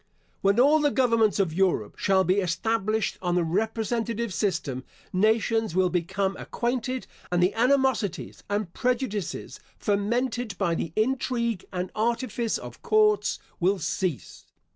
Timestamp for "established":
2.39-3.19